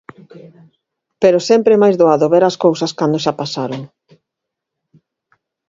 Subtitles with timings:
[1.21, 3.81] Pero sempre é máis doado ver as cousas cando xa pasaron.